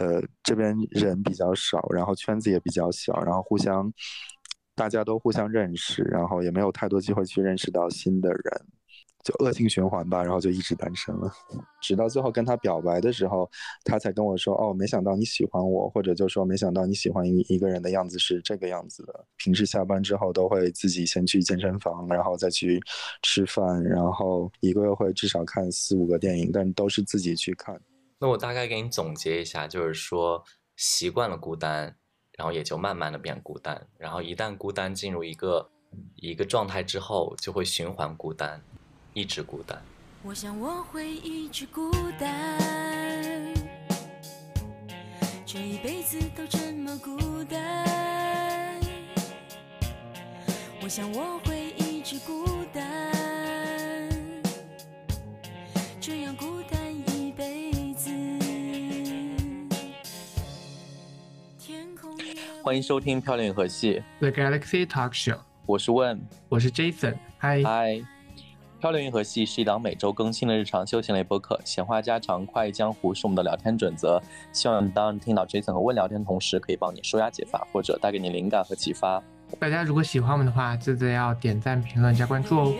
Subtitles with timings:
[0.00, 3.92] 呃这边人比较少，然后圈子也比较小，然后互相
[4.74, 8.66] 大家都互相认识，然后也没有太多机会去认识到新的人。
[9.24, 11.32] 就恶性循环吧，然后就一直单身了，
[11.80, 13.50] 直到最后跟他表白的时候，
[13.82, 19.24] 他才跟我说：“哦，没想到你喜欢我，或者就说没想到你喜欢一一个人的样子是这个样子的。
[19.38, 22.78] 平时下班之后都会自己先去健身房，然后再去
[23.22, 27.80] 吃饭，然后一个月会至少看四五个电影，但都是自己去看。
[28.24, 30.42] 那我大概给你总结一下，就是说
[30.76, 31.94] 习惯了孤单，
[32.38, 35.70] 然后也就慢慢的变孤单，然后一旦孤单进入一个
[36.14, 38.62] 一个状态之后，就会循环孤单。”
[39.12, 39.78] 一直孤单。
[40.22, 43.52] 我想我会一直孤单，
[45.44, 48.80] 这一辈子都这么孤单。
[50.82, 51.63] 我想我会
[62.64, 68.00] 欢迎收听《漂亮银河系》The Galaxy Talk Show，我是问，我是 Jason，嗨嗨。
[68.80, 74.18] 漂亮银河系是一档每周更新的日常休闲类播客，闲话家常、快意江湖是我们的聊天准则。
[74.50, 79.22] 希望当听到 Jason 和问聊天的同时，可以帮你舒压解乏，或者带给你灵感和启发。
[79.58, 82.74] 大家如果喜欢我们的话，记得要点赞、评论、加关注哦。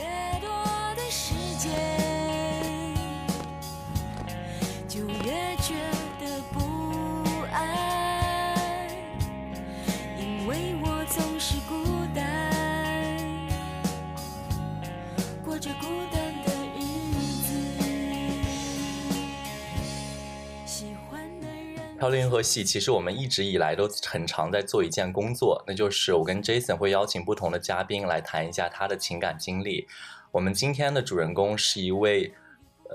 [22.04, 29.88] 漂流银河系，其实我们一直以来都很常在做一件工作，那就是我跟 Jason 会邀请不同的嘉宾来谈一下他的情感经历。
[30.30, 32.34] 我们今天的主人公是一位，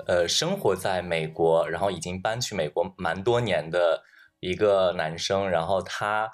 [0.05, 4.03] 呃，生活在美国，然后已经搬去美国蛮多年的
[4.41, 6.31] 一个男生，然后他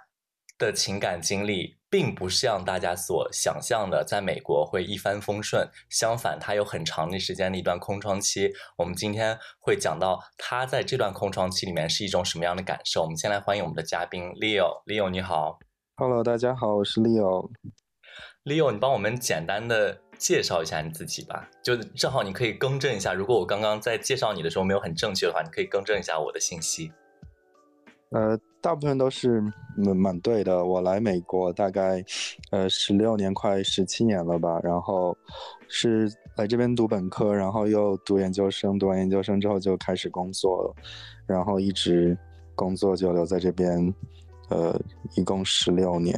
[0.58, 1.78] 的情感经历。
[1.96, 5.66] 并不像大家所想象的，在美国会一帆风顺。
[5.90, 8.52] 相反，他有很长的时间的一段空窗期。
[8.76, 13.04] 我们今天会讲到他在这段空窗期里面是一种什么样的感受。
[13.04, 14.84] 我们先来欢迎我们的嘉宾 Leo。
[14.86, 15.58] Leo 你好
[15.96, 17.50] ，Hello，大家好，我是 Leo。
[18.44, 21.50] Leo，你帮我们简单的介绍一下你自己吧。
[21.64, 26.92] 就正好你可以更正一下，如果我刚刚在介绍你的时候没有很正确的话，你可以更正一下我的信息。
[28.12, 29.42] 呃，大部分都是
[29.76, 30.64] 蛮蛮对的。
[30.64, 32.04] 我来美国大概，
[32.52, 34.60] 呃，十六年快十七年了吧。
[34.64, 35.18] 然后
[35.68, 38.78] 是来这边读本科，然后又读研究生。
[38.80, 40.76] 读完研究生之后就开始工作了，
[41.26, 42.18] 然后一直
[42.54, 43.94] 工作就留在这边，
[44.50, 44.80] 呃，
[45.16, 46.16] 一共十六年。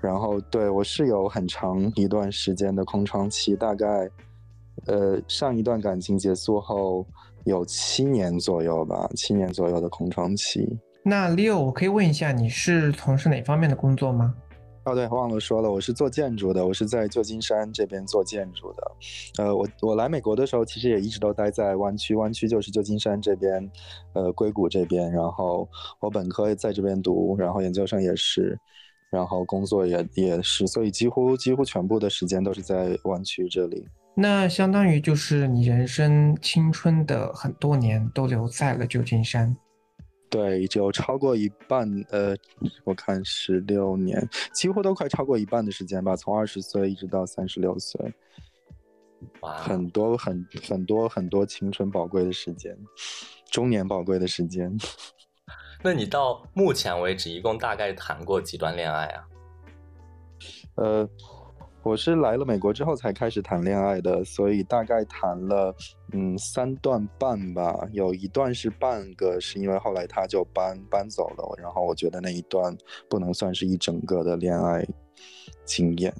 [0.00, 4.10] 然后对我是有很长一段时间的空窗期，大概，
[4.86, 7.06] 呃，上一段感情结束后
[7.44, 10.78] 有七年左右吧，七年左右的空窗期。
[11.06, 14.34] 那 Leo，我可以问一下，你是从事哪方面的工作吗？
[14.84, 19.44] 哦，对，忘了说了，我是做建筑的，我是在旧金山这边做建筑的。
[19.44, 23.70] 呃，我我来美国的时候，其实也一直都待在湾区，湾区就是旧金山这边，
[24.14, 25.12] 呃，硅谷这边。
[25.12, 25.68] 然后
[26.00, 28.58] 我本科在这边读，然后研究生也是，
[29.10, 33.86] 然后工作也也是，所以几乎几乎全部的时间都是在湾区这里。
[34.14, 39.54] 那相当于就是你人生青春的很多年都留在了旧金山。
[40.30, 42.34] 对，就超过一半，呃，
[42.82, 48.12] 我看十六年，几乎都快超过一半的时间吧，从二十岁一直到三十六岁，
[49.40, 52.76] 哇，很多很很多很多青春宝贵的时间，
[53.50, 54.76] 中年宝贵的时间。
[55.84, 59.24] 那你到目前为止一共大概谈过几段恋爱啊？
[60.76, 61.08] 呃。
[61.84, 65.74] 我是来了美国之后才开始谈恋爱的，所以大概谈了
[66.12, 72.74] 嗯三段半吧，有一段是半个，是因为后来他就搬搬走了，然后我觉得那一段
[73.08, 74.82] 不能算是一整个的恋爱
[75.66, 76.10] 经验。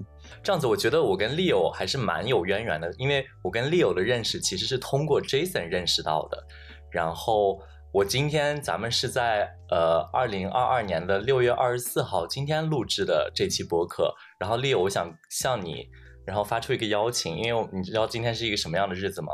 [0.43, 6.47] 这样子，我觉得我跟 Leo 还是蛮有渊源的，因为我跟 Leo 的认识其实是通过 Jason 认识到的，
[6.91, 7.59] 然后。
[7.95, 15.89] 我今天咱们是在呃二零二二年的六月二十四号今天录制的这期播客，然后 Leo，我想向你
[16.27, 19.29] 然后发出一个邀请，因为你知道今天是一个什么样的日子吗？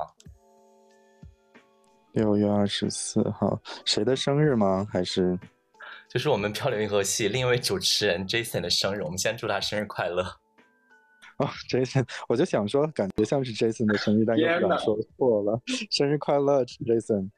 [2.13, 4.87] 六月二十四号，谁的生日吗？
[4.93, 5.39] 还是
[6.07, 10.23] 就是我们漂流银河系另一位主持人 Jason 的生日，我们先祝他生日快乐。
[11.39, 15.59] 哦，Jason，我就想说，感觉像是 Jason 的生日，但又不敢说错了，
[15.91, 17.31] 生日快乐，Jason。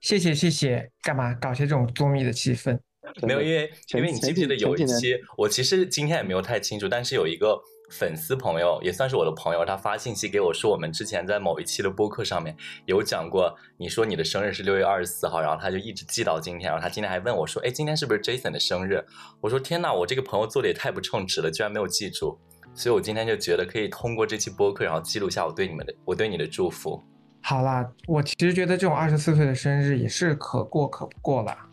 [0.00, 2.78] 谢谢谢谢，干嘛搞些这种作密的气氛？
[3.22, 7.60] 没有，因为因为你记不记得有一期，我其实今天也没有太清楚，但是有一个
[7.90, 12.56] 粉丝朋友，也算是我的朋友，他发信息给我说，我们之前在某一期的播客上面
[12.86, 19.04] 有讲过，你说你的生日是六月二十四号，然后他就一直记到今天，然后他今天还问我说，哎，今天是不是 Jason 的生日？
[19.40, 22.38] 我说天哪，我这个朋友做的也太不称职了，居然没有记住。
[22.72, 27.02] 所以我今天就觉得可以通过这期播客，然后记录下我对你们的我对你的祝福。
[27.42, 31.66] 好啦，我其实觉得这种二十四岁的生日也是可过可不过啦。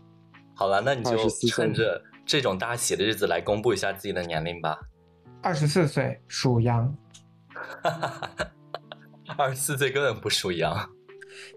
[0.55, 4.79] 好了，那你就趁着这种大喜的日子来公布一下自己的年龄吧。
[5.41, 6.95] 二十四岁属羊，
[9.37, 10.89] 二十四岁根本不属羊。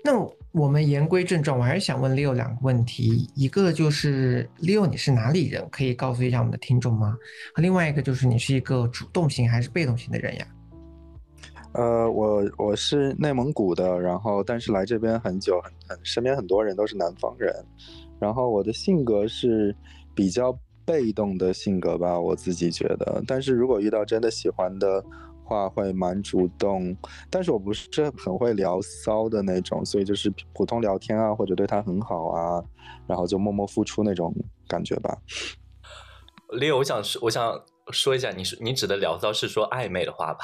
[0.05, 0.13] 那
[0.53, 7.17] 我们言归正传，我还是想问 Leo 两个问题，一个就是 Leo 你是哪里人，可以告诉一下我们的听众吗？
[7.55, 10.47] 和另外一个就是你是一个主动型还是被动型的人呀？
[11.73, 17.55] 呃，我我是内蒙古的，然后但是来这边很久，很很身边很多人都是南方人，
[18.19, 19.75] 然后我的性格是
[20.15, 25.05] 比较被动的性格吧，我自己觉得，但是如果遇到真的喜欢的
[25.45, 26.97] 话，会蛮主动，
[27.31, 27.89] 但是我不是
[28.19, 32.61] 很会聊骚的那种，所以就是普通聊天啊，或者对他很好啊，
[33.07, 34.35] 然后就默默付出那种
[34.67, 35.17] 感觉吧。
[36.49, 40.41] Leo，我想说，我想说一下，你是你指的聊骚是说暧昧的话吧？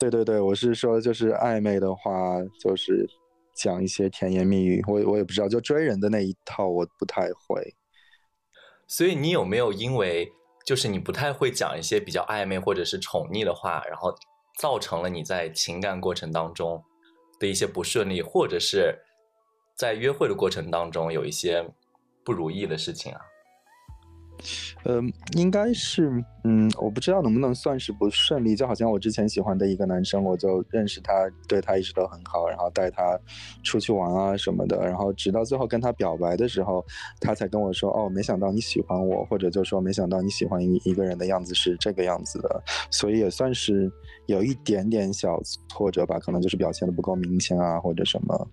[0.00, 3.06] 对对对，我是说，就是暧昧的话，就是
[3.54, 7.74] 讲一些甜言蜜语，我我也不知道，就追人的那一套，我不太会。
[8.88, 10.32] 所以你有没有因为
[10.64, 14.14] 就是你不太会讲一些比较暧昧或者是宠溺的话，然后
[14.58, 16.82] 造成了你在情感过程当中
[17.38, 19.00] 的一些不顺利，或者是
[19.76, 21.62] 在约会的过程当中有一些
[22.24, 23.20] 不如意的事情啊？
[24.84, 26.10] 嗯，应该是，
[26.44, 31.12] 嗯，我不知道能不能算是不顺利，就好像我之前喜欢的一个男生，我就认识他，
[31.46, 33.18] 对他一直都很好，然后带他
[33.62, 36.84] 出去玩啊什么的，然后直到最后跟他表白的时候，
[37.20, 43.90] 他才跟我说，哦，没想到你喜欢我，或者就说没想到你喜欢一一个人的样子是这个样子的，所以也算是
[44.26, 48.48] 有一点点小挫折吧，可能就是表现的不够明显啊，或者什么。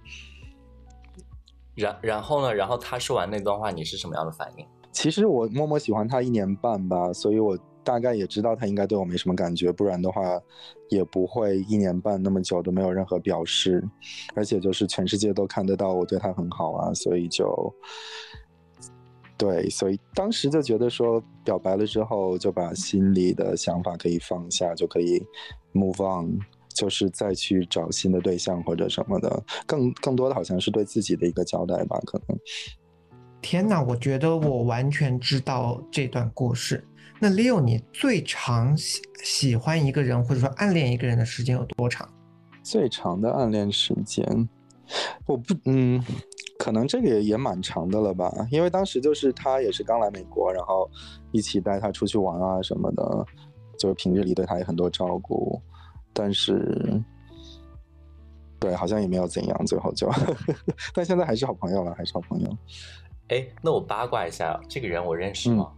[1.76, 2.54] 然然后呢？
[2.54, 4.66] 然后他说完那段话，你是什么样的反应？
[4.98, 10.24] 其实我默默喜欢他一年半吧，所以我大概也知道他应该对我没什么感觉，不然的话
[10.90, 13.88] 也不会一年半那么久都没有任何表示，
[14.34, 17.72] 而且就是全世界都看得到我对他很好啊，所以就
[19.38, 25.24] 对，所以当时就觉得说表白了之后就把心里的想法可以放下，就可以
[25.74, 26.40] move on。
[26.74, 32.38] 就是再去找新的对象或者什么的，更更多的好像是对自己的一个交代吧，可能。
[33.42, 36.86] 天哪，我觉得我完全知道这段故事。
[37.20, 42.08] 那 Leo，你最长喜喜欢一个人或者说暗恋一个人的时间有多长？
[42.64, 44.50] 最长的暗恋时间，
[45.26, 46.04] 我不，嗯，
[46.60, 50.90] 可能这个也也蛮长的了吧，因为当时就是他也是刚来美国，然后
[51.32, 53.26] 一起带他出去玩啊什么的，
[53.80, 55.62] 就是平日里对他也很多照顾，
[56.14, 57.02] 但是。
[58.60, 60.10] 对，好像也没有怎样，最后就，
[60.92, 62.58] 但现在还是好朋友了，还是好朋友。
[63.30, 65.72] 哎，那我八卦一下，这个人我认识吗？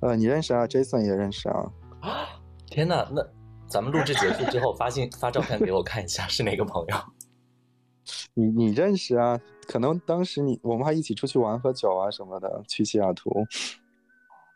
[0.00, 1.72] 呃，你认识啊，Jason 也认识啊。
[2.00, 2.28] 啊！
[2.66, 3.22] 天哪，那
[3.66, 6.96] 咱们录制结束之后发信发照片给我看一下，是哪个朋友？
[8.34, 9.40] 你你认识啊？
[9.66, 13.30] 可能当时你我们还一起出去玩喝酒啊什么的，去西雅图。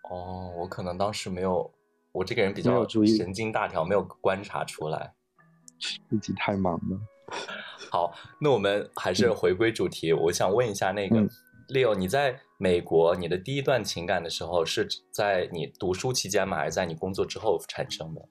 [0.08, 1.70] 哦，我可能当时没有，
[2.12, 5.12] 我这个人比较注意神经大条，没有观察出来。
[6.08, 7.00] 自己太忙了。
[7.90, 11.30] 好，那我们还是回归主题，我想问一下那个嗯
[11.70, 16.56] Leo，你在美国你的第一段情感的时候是在你读书期间吗？
[16.56, 18.28] 还是在你工作之后产生的？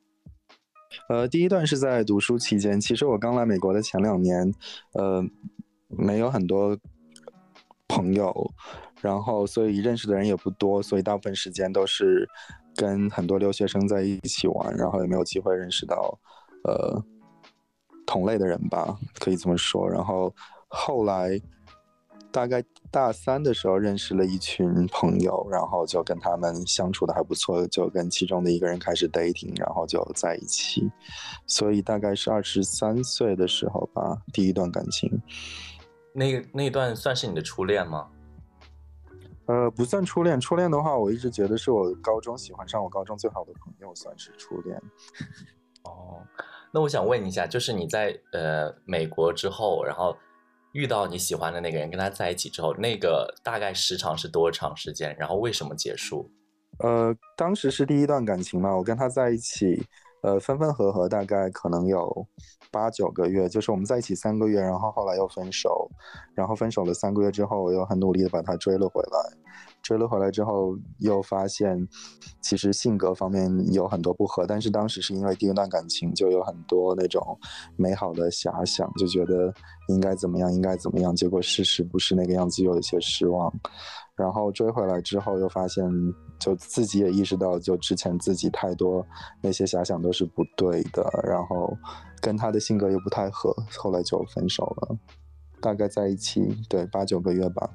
[1.07, 4.53] 呃，第一段是在读书期间，其实我刚来美国的前两年，
[4.93, 5.23] 呃，
[5.87, 6.77] 没有很多
[7.87, 8.51] 朋友，
[8.99, 12.27] 然后所以认识的人也不多，所以大部分时间都是
[12.75, 16.19] 跟很多留学生在一起玩，然后也没有机会认识到
[16.65, 17.01] 呃
[18.05, 19.87] 同类的人吧，可以这么说。
[19.89, 20.33] 然后
[20.67, 21.39] 后来
[22.31, 30.89] 大概大三的时候认识了一群朋友，然后就跟他们相处的还不错，就跟其中的一个人开始 dating，然后就在一起。
[31.47, 35.21] 所以大概是二十三岁的时候吧，第一段感情。
[36.13, 38.07] 那个那一段算是你的初恋吗？
[39.45, 44.79] 呃，不算初恋，初恋的话，我一直觉得是我高中喜欢上我高中最好的朋友，算是初恋。
[45.85, 46.21] 哦，
[46.71, 50.15] 那我想问一下，就是你在呃美国之后，然后
[50.73, 55.15] 遇到你喜欢的那个人，跟他在一起之后，那个大概时长是多长时间？
[55.17, 56.29] 然后为什么结束？
[56.79, 59.83] 呃，当时是第一段感情嘛，我跟他在一起，
[60.21, 62.27] 呃，分分合合大概可能有
[62.71, 65.89] 八九个月，就是我们在一起三个月，然后后来又分手，
[66.33, 69.37] 然后分手了三个月之后，我又很努力的把他追了回来，
[69.81, 71.87] 追了回来之后，又发现
[72.41, 77.37] 其实性格方面有很多不合，但是当时是因为第一段感情就有很多那种
[77.75, 79.53] 美好的遐想，就觉得
[79.87, 83.51] 应该怎么样，应该怎么样，结果事实不是那个样子，又有些失望。
[84.15, 85.89] 然后追回来之后，又发现
[86.39, 89.05] 就自己也意识到，就之前自己太多
[89.41, 91.73] 那些遐想都是不对的，然后
[92.21, 94.97] 跟他的性格又不太合，后来就分手了。
[95.61, 97.69] 大概在一起对八九个月吧。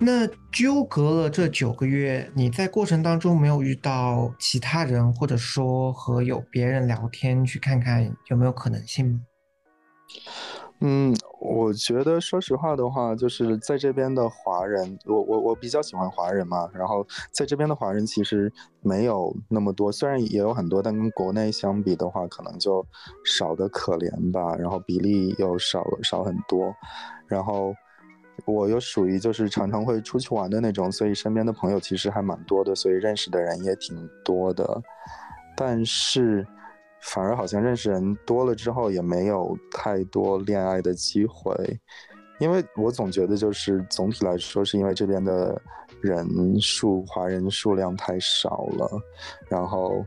[0.00, 9.20] 那纠葛了这九个月，你在过程当中没有遇到其他人，或者说和有别人聊天，去看看有没有可能性吗？
[10.80, 22.86] 嗯，我觉得说实话的话，就是在这边的华人，我我我比较喜欢华人嘛，然后在这边的华人其实没有那么多，虽然也有很多，但跟国内相比的话，可能就
[23.24, 26.72] 少的可怜吧，然后比例又少少很多，
[27.26, 27.74] 然后
[28.44, 34.80] 我又属于就是常常会出去玩的那种，所以身边的朋友其实还蛮多的，所以认识的人也挺多的，
[35.56, 36.46] 但是。
[37.00, 41.54] 反而好像认识人多了之后，也没有太多恋爱的机会，
[42.40, 45.60] 因为我总觉得就是总体来说，是因为这边的
[46.02, 48.90] 人数华人数量太少了，
[49.48, 50.04] 然后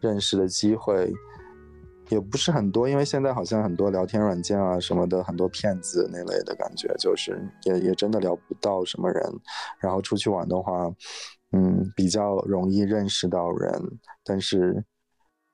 [0.00, 1.12] 认识的机会
[2.08, 9.22] 也不是很多，因为现在好像很多聊天软件啊什么的，很多骗子那类的感觉，就是也也真的聊不到什么人，
[9.78, 10.90] 然后出去玩的话，
[11.52, 13.80] 嗯，比较容易认识到人，
[14.24, 14.84] 但是。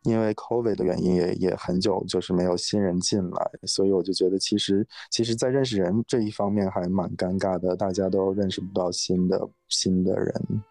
[0.06, 10.62] 因为 COVID 的原因，也也很久就是没有新人进来，所以我就觉得其实其实，在认识人这一方面还蛮尴尬的，大家都认识不到新的新的人。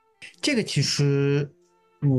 [0.41, 1.47] 这个其实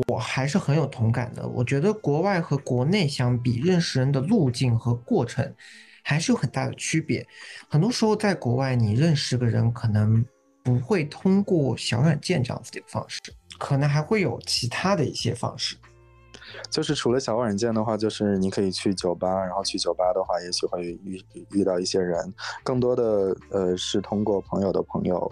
[0.09, 1.49] 我还是很有同感的。
[1.49, 5.55] 我觉得国外和国内相比，认识人的路径和过程
[6.03, 7.27] 还是有很大的区别。
[7.69, 10.25] 很多时候在国外，你认识个人可能
[10.63, 13.21] 不会通过小软件这样子的方式，
[13.59, 15.77] 可能还会有其他的一些方式。
[16.71, 22.33] 就是除了小软件的话，就是你可以去酒吧，然后去酒吧的话，也许会遇遇到一些人。
[22.63, 25.31] 更多的呃是通过朋友的朋友，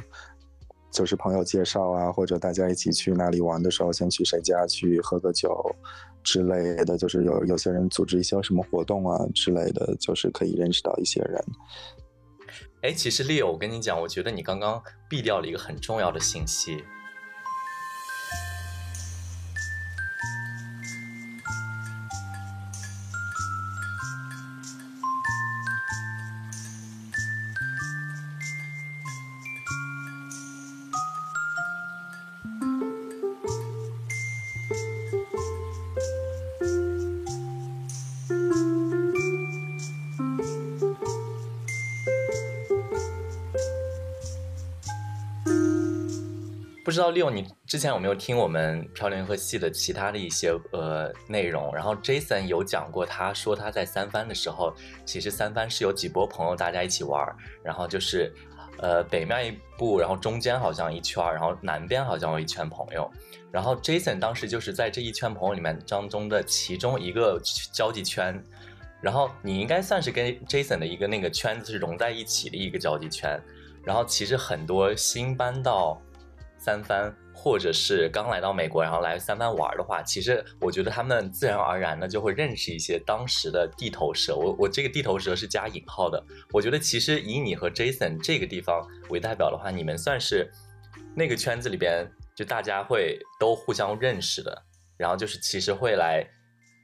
[0.90, 5.74] 就是朋友介绍啊，或者大家一起去哪里玩的时候，先去谁家去喝个酒
[6.22, 6.96] 之类的。
[6.96, 11.44] 就是有有些人组织一些什么活动啊之类的，就是可以认识到一些人。
[12.82, 16.84] 哎，其实 Leo，我跟你讲，我觉得你刚刚避掉了一个很重要的信息。
[46.94, 51.74] 不知道六，你之前有没有听我们漂流银河系的其他的一些呃内容？
[51.74, 54.72] 然后 Jason 有讲过，他说他在三番的时候，
[55.04, 57.20] 其实三番是有几波朋友大家一起玩，
[57.64, 58.32] 然后就是
[58.78, 63.10] 呃北面一步，然后中间好像一圈，然后南边好像有一圈朋友。
[63.50, 68.40] 然后 Jason 当时就是在这一圈朋友里面当中的其中一个交际圈，
[69.00, 73.42] 然后你应该算是跟 Jason 的一个那个圈子是融在一起的一个交际圈。
[73.82, 76.00] 然后其实很多新搬到
[76.64, 84.34] 三番，或者是刚来到美国，然后来三番玩的话，其实我觉得他们自然而然的就会认识一些当时的地头蛇。
[84.34, 86.24] 我我这个地头蛇是加引号的。
[86.54, 88.80] 我觉得其实以你和 Jason 这个地方
[89.10, 90.50] 为代表的话，你们算是
[91.14, 94.62] 那个圈子里边就大家会都互相认识的。
[94.96, 96.26] 然后就是其实会来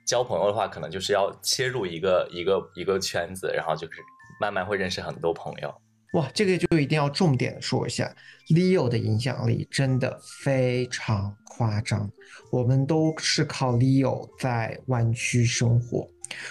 [0.06, 3.94] 交朋友的话，可能就是要切入一个一个一个圈子，然后就是
[4.38, 5.74] 慢慢会认识很多朋友。
[6.12, 8.14] 哇，这个就一定要重点说一下
[8.48, 12.10] ，Leo 的影响力真的非常夸张。
[12.50, 16.08] 我们都是靠 Leo 在湾区生活，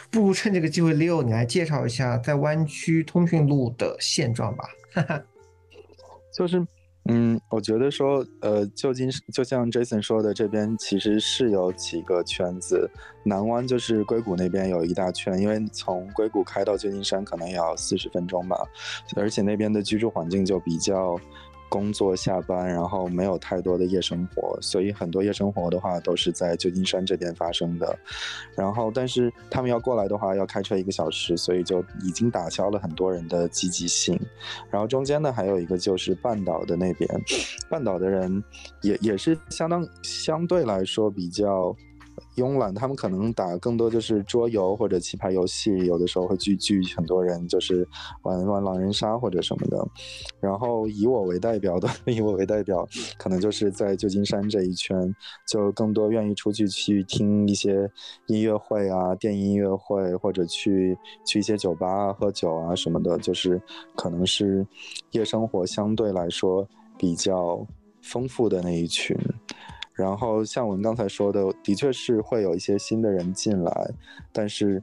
[0.09, 4.63] 不如趁这个机会，Leo 你来介绍一下在湾区通讯录的现状吧。
[4.93, 5.23] 哈哈，
[6.33, 6.65] 就是。
[7.11, 12.89] 嗯，我觉得说，呃，旧金山就像 Jason 说的，这边其实是有几个圈子。
[13.23, 18.57] 南湾就是硅谷那边有一大圈，因为从硅谷开到旧金山可能也要四十分钟吧，
[19.15, 21.19] 而且那边的居住环境就比较。
[21.69, 27.97] 工作下班，然后没有太多的夜生活，所以很多夜生活的话都是在旧金山这边发生的。
[28.55, 34.19] 然后，但是他们要过来的话要开车一个小时，所以就已经打消了很多人的积极性。
[34.69, 37.09] 然后中间呢还有一个就是半岛的那边，
[37.69, 38.43] 半岛的人
[38.81, 41.75] 也也是相当相对来说比较。
[42.39, 47.87] 慵懒，他们可能打更多就是桌游或者棋牌游戏，有的时候会聚聚很多人，就是
[48.23, 49.87] 玩玩狼人杀或者什么的。
[50.39, 55.13] 然后以我为代表的， 以我为代表，可能就是在旧金山这一圈，
[55.47, 57.89] 就更多愿意出去去听一些
[58.27, 63.61] 音乐会啊、电音乐会，或者去去一些酒吧、喝酒啊什么的，就是
[63.95, 64.65] 可能是
[65.11, 66.67] 夜生活相对来说
[66.97, 67.65] 比较
[68.01, 69.17] 丰富的那一群。
[69.99, 73.91] 然后像我们刚才说的，的确是会有一些新的人进来，
[74.31, 74.81] 但是，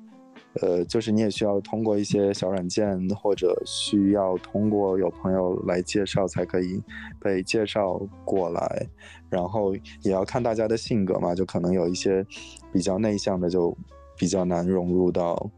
[0.61, 6.83] 呃，就是你也需要通过一些小软件，或者需要通过有朋友来介绍才可以
[7.19, 8.87] 被介绍过来。
[9.31, 12.23] 然后也要看大家的性格嘛，就可能有一些
[12.71, 13.75] 比较内向的，就
[14.19, 15.51] 比较难融入到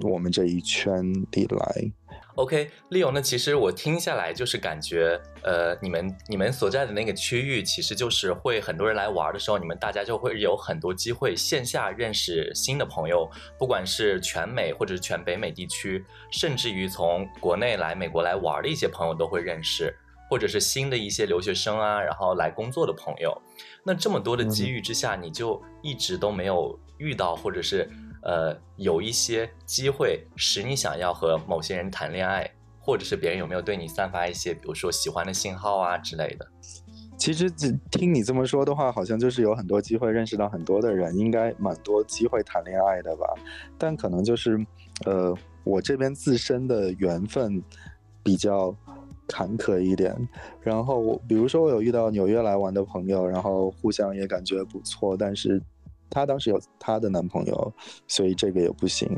[0.00, 1.92] 我们这一圈里来。
[2.36, 19.96] OK，Leo，那其实我听下来就是感觉，呃，你们你们所在的那个区域，其实就是会很多人来玩的时候，你们大家就会有很多机会线下认识新的朋友，不管是全美或者是全北美地区，甚至于从国内来美国来玩的一些朋友都会认识，
[20.28, 23.40] 或者是新的一些留学生啊，然后来工作的朋友。
[23.82, 27.88] 那这么多的机遇之下，你就一直都没有遇到，或者是。
[28.26, 36.44] 呃，有一些机会使你想要和某些人谈恋爱，或者是别人有没有对你散发一些，比如说喜欢的信号啊之类的。
[37.16, 37.48] 其实
[37.88, 43.24] 听你这么说的话，好像就是有很多机会认识到很多的人，应该蛮多机会谈恋爱的吧。
[43.78, 44.58] 但可能就是，
[45.04, 47.62] 呃，我这边自身的缘分
[48.24, 48.74] 比较
[49.28, 50.14] 坎坷一点。
[50.60, 55.62] 然后，比如说我有遇到纽约来玩的朋友，然后互相也感觉不错，但是。
[56.10, 57.72] 她当时有她的男朋友，
[58.08, 59.08] 所以这个也不行。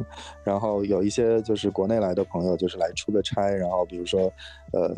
[0.45, 3.49] 然后有一些就是国内来的朋友，就是来出个差。
[3.51, 4.33] 然后比如说，
[4.73, 4.97] 呃，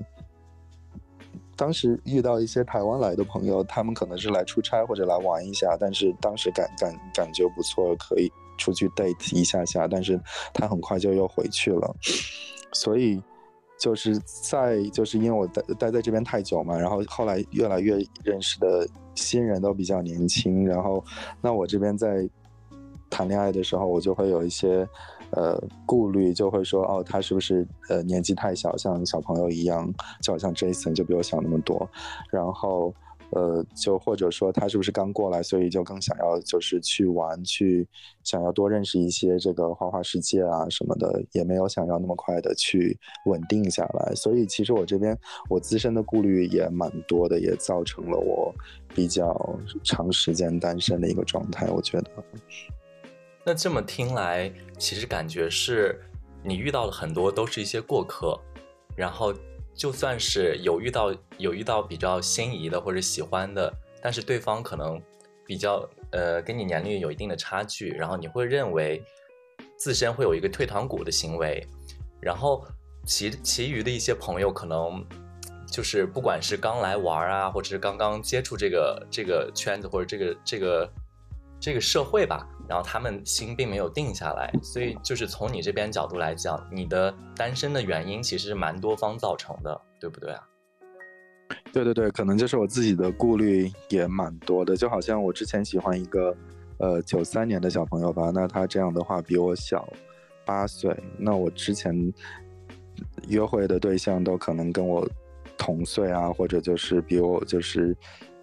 [1.56, 9.86] 当时遇到一些台湾来的朋友，他们可能是来出差或者来玩一下，但是当时感感感觉不错，可以出去 date 一下下。
[9.86, 10.18] 但是
[10.54, 11.94] 他很快就又回去了，
[12.72, 13.22] 所以
[13.80, 14.16] 就是
[14.48, 18.86] 在就是因为我待待在这边太久嘛，然后后来越来越认识的。
[19.16, 21.04] 新人都比较年轻，然后，
[21.42, 22.26] 那我这边在
[23.10, 24.88] 谈恋爱的时候，我就会有一些
[25.32, 31.90] 呃顾虑，就会说哦，他是不是呃年纪太小，像小朋友一样，就好像 Jason 就比我小那么多，
[32.30, 32.94] 然后。
[33.32, 37.86] 呃，就或者说他是不是刚过来，所以就更想要就是去玩，去
[38.24, 44.14] 想要多认识一些这个花花世界啊什么的，也没有想要那么快的去稳定下来。
[44.14, 45.16] 所以其实我这边
[45.48, 48.52] 我自身的顾虑也蛮多的，也造成了我
[48.94, 51.68] 比较长时间单身的一个状态。
[51.70, 52.10] 我觉得，
[53.44, 56.00] 那这么听来，其实感觉是
[56.42, 58.38] 你遇到了很多都是一些过客，
[58.96, 59.32] 然后。
[59.74, 65.00] 就算是有遇到有遇到比较心仪的或者喜欢的，但是对方可能
[65.46, 69.02] 比较呃跟你年龄有一定的差距，然后你会认为
[69.76, 71.66] 自身会有一个退堂鼓的行为，
[72.20, 72.64] 然后
[73.06, 75.04] 其其余的一些朋友可能
[75.66, 80.92] 就是不管是刚来玩啊，或者是刚刚接触这个这个圈子或者这个这个
[81.58, 82.46] 这个社会吧。
[82.70, 90.40] 然后他们心并没有定下来，所以就是从你这边角度来讲，你的单身的原因其实是蛮多方造成的，对不对啊？
[91.72, 96.32] 对对对，可能就是我自己的顾虑也蛮多的，就好像我之前喜欢一个
[96.78, 99.92] 呃九三年的小朋友吧，那他这样的话比我小
[100.44, 102.14] 八岁，那我之前
[103.26, 105.04] 约会的对象都可能跟我
[105.58, 107.96] 同岁啊，或者就是比我就是。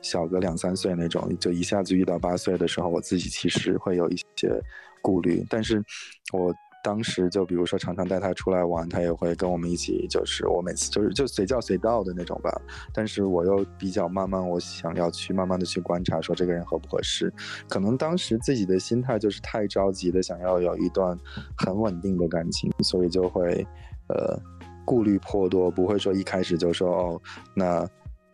[0.09, 4.61] 小个两三岁那种，就一下子遇到八岁的时候，我自己其实会有一些
[5.01, 5.45] 顾虑。
[5.49, 5.83] 但是，
[6.31, 12.49] 我当时就比如说常常带他出来玩，他也会跟我们一起，就是我每次就是就随叫随到的那种吧。
[12.93, 17.33] 但是我又比较慢慢，我想要去慢慢的去观察，说这个人合不合适。
[17.67, 21.17] 可能当时自己的心态就是太着急的想要有一段
[21.57, 23.67] 很稳定的感情，所以就会
[24.07, 24.39] 呃
[24.85, 27.21] 顾虑颇多，不会说一开始就说哦
[27.53, 27.85] 那。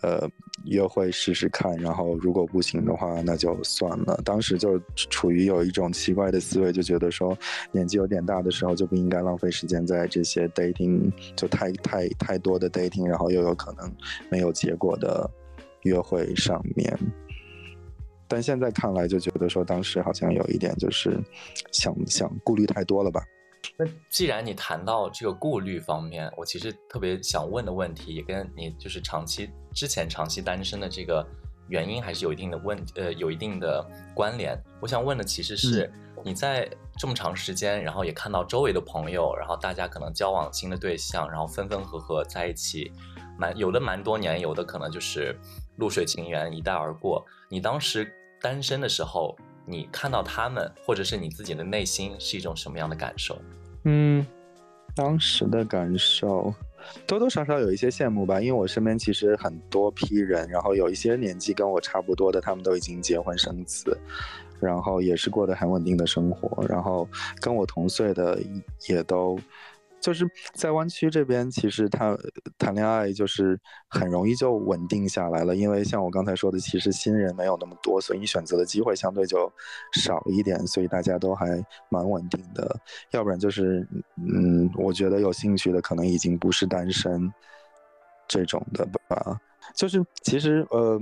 [0.03, 0.29] 呃，
[0.65, 4.19] 约会试试看，然后如果不行的话，那就算了。
[4.25, 7.35] 当时就处于有一种奇怪的思维，就觉得说
[7.71, 13.89] 年纪有点大的时候就不应该浪费时间在这些 dating，就太太太多的 dating，然后又有可能
[14.29, 15.29] 没有结果的
[15.83, 16.99] 约会上面。
[18.27, 21.17] 但现在看来，就觉得说当时好像有一点就是
[21.71, 23.23] 想想顾虑太多了吧。
[23.77, 31.25] 那既然你谈到这个顾虑方面，我其实特别想问的问题，也跟你就是长期之前长期单身的这个
[31.69, 34.61] 原因还是有一定的问呃有一定的关联。
[34.79, 35.91] 我想问的其实是
[36.23, 42.91] 你在这么长时间，然后也看到周围的朋友，然后大家可能交往新的对象，然后分分合合在一起，
[43.37, 45.35] 蛮有的蛮多年，有的可能就是
[45.77, 47.25] 露水情缘一带而过。
[47.49, 53.39] 你当时单身的时候，你看到他们，或者是你自己的内心是一种什么样的感受？
[53.83, 54.25] 嗯，
[54.95, 56.53] 当时的感受
[57.07, 63.97] 多多少少有一些羡慕吧，因为我身边其实很多批人，然后有一些年纪跟我差不多的，他们都已经结婚生子，
[64.59, 67.07] 然后也是过得很稳定的生活，然后
[67.39, 68.39] 跟我同岁的
[68.87, 69.39] 也都。
[70.03, 72.17] 就是在湾区这边，其实他
[72.57, 79.49] 谈恋爱就是很容易就稳定下来了，因为像我刚才说的，其实新人没有那么多，所以你选择的机会相对就
[79.93, 82.77] 少一点，所以大家都还蛮稳定的。
[83.11, 83.87] 要不然就是，
[84.17, 87.33] 嗯，我觉得有兴趣的可能已经不是单身
[88.27, 89.39] 这种的吧。
[89.73, 90.99] 就是其实呃，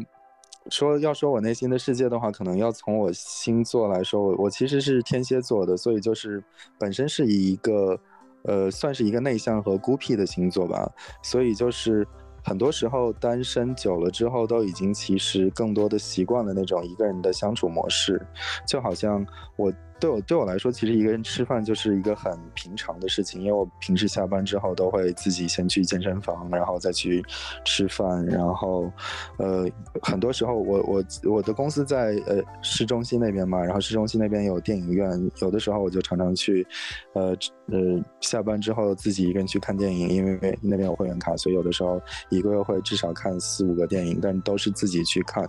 [0.70, 6.44] 说要说我内心的世界的话，可能要从我星座来说，我我其实是天蝎座的，所以就是
[6.78, 8.00] 本身是以一个。
[8.44, 12.08] 呃，算是一个内向和孤僻的星座吧，所以就是
[12.44, 18.26] 很多时候单身久了之后，都已经其实更多的习惯了那种一个人的相处模式，
[18.68, 19.26] 就好像
[19.56, 19.72] 我。
[20.02, 27.24] 对我对我来说，其实一个人吃饭就是一个很平常的事情，因为我平时下班之后都会自己先去健身房，然后再去
[27.64, 28.92] 吃饭，然后，
[29.38, 29.70] 呃，
[30.02, 35.08] 很多时候我我我的公司在呃市中心那边嘛，然后市中心那边有电影院，
[35.40, 36.66] 有的时候我就常常去，
[37.14, 37.38] 呃
[37.68, 45.48] 呃下班之后自己一个人去看电影，因为那边有会员卡，所以有的时候一个月会至少看四五个电影，但都是自己去看，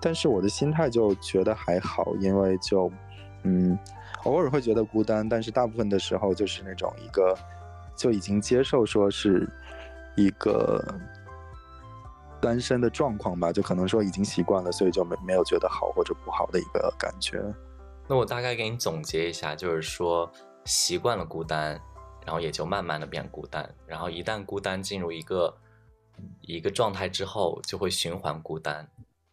[0.00, 2.90] 但是我的心态就觉得还好，因为就。
[3.44, 3.78] 嗯，
[4.24, 7.36] 偶尔会觉得孤单，但是大部分的时候就是那种一个
[7.96, 9.48] 就已经接受说是
[10.16, 10.80] 一个
[12.40, 17.42] 单身的状况吧，就可能说已经习惯了，所以就没没有觉得好或者不好的一个感觉。
[18.08, 20.30] 那我大概给你总结一下，就是说
[20.64, 21.80] 习惯了孤单，
[22.24, 25.56] 然后也就慢慢的变孤单，然后一旦孤单进入一个
[26.42, 28.88] 一个状态之后，就会循环孤单，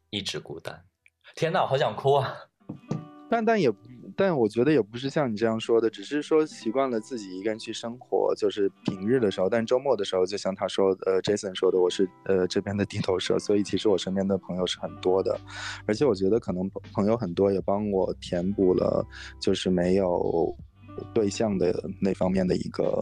[0.10, 0.84] 一直孤单。
[1.36, 2.34] 天哪，好想哭啊！
[3.30, 3.72] 但但也。
[4.20, 15.40] 但我觉得也不是像你这样说的，只是说习惯了自己一个人去生活，就是平日的时候，但周末的时候，就像他说，呃，Jason 说的，我是呃这边的地头蛇，所以其实我身边的朋友是很多的，
[15.86, 19.08] 而且我觉得可能朋友很多也帮我填补了，
[19.40, 20.54] 就是没有
[21.14, 23.02] 对象的那方面的一个。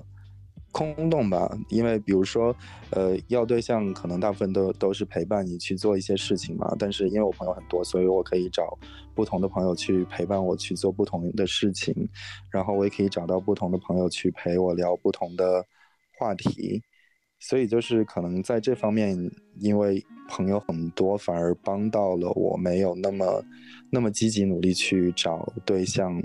[0.72, 2.56] 空洞吧，因为比如说，
[2.92, 6.76] 呃，要对象可能大部分都都是陪伴你去做一些事情嘛。
[6.78, 8.78] 但是因为我朋友很多，所以我可以找
[9.16, 11.94] 不同的朋友去陪伴我去做不同的事情，
[12.52, 15.66] 然后我也可以找到不同的朋友去陪我聊不同的
[16.18, 16.84] 话题。
[17.40, 19.16] 所以就是可能在这方面，
[19.60, 23.44] 因为朋友很多，反而帮到了我，没有那么
[23.92, 26.20] 那么积极努力去找对象。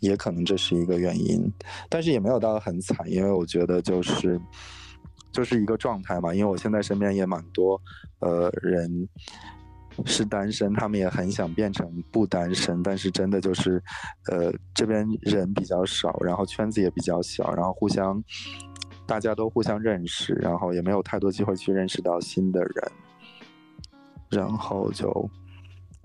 [0.00, 1.50] 也可能这是一个原因，
[1.88, 4.40] 但是也没有到很惨，因为我觉得就是
[5.32, 6.34] 就是一个状态嘛。
[6.34, 7.80] 因为我现在身边也蛮多
[8.20, 9.08] 呃人
[10.04, 13.82] 是单身，他们也很想变成不单身，但是真的就是
[14.30, 18.22] 呃这边人比较少，然后圈子也比较小，然后互相
[19.06, 22.92] 大家都互相认识，然后也没有太多机会去认识到新的人，
[24.28, 25.06] 然后就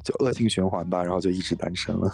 [0.06, 2.10] 就恶性循环吧，然后就一直单身了。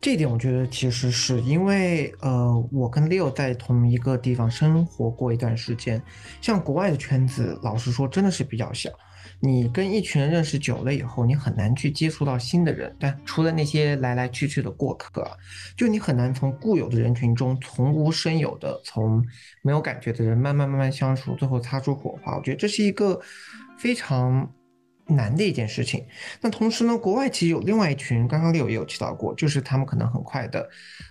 [0.00, 6.02] 这点我觉得其实是因为，呃，我跟 Leo 在同一个地方生活过一段时间，
[6.40, 8.88] 像国外的圈子，老实说真的是比较小。
[9.40, 15.30] 你跟一群人认识久了以后，你很难去接触到新的人，但除了那些来来去去的过客，
[15.76, 19.22] 就你很难从固有的人群中从无生有的从
[19.60, 22.38] 没有感觉的人慢慢慢慢相处，最后擦出火花。
[22.38, 23.20] 我觉得这是一个
[23.76, 24.50] 非常。
[25.10, 26.04] 难的一件事情。
[26.40, 30.68] 那同时呢，国外其实有另外一群，刚刚六也有提到过，就是他们可能很快的，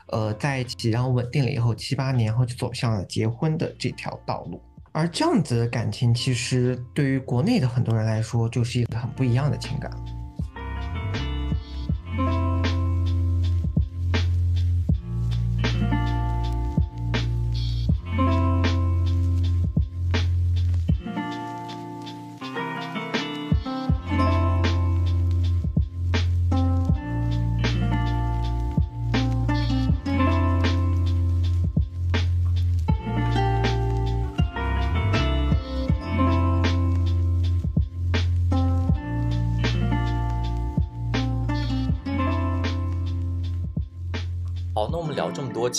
[0.07, 4.61] 呃，在一起，然后稳定了以后，七八年后就走向了结婚的这条道路。
[4.91, 9.91] 而这样子的感情，其实对于国内的很多人来说，就是一个很不一样的情感。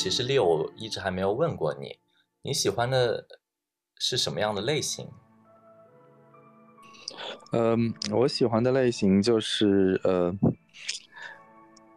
[0.00, 1.98] 其实六一直还没有问过你，
[2.40, 3.26] 你喜欢的
[3.98, 5.10] 是什么样的类型？
[7.52, 10.34] 嗯，我喜欢的类型就是呃，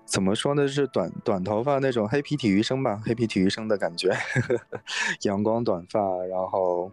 [0.03, 0.67] 怎么说呢？
[0.67, 4.11] 是短短头发那种黑皮体育生吧，黑皮体育生的感觉，
[5.23, 6.91] 阳光短发，然后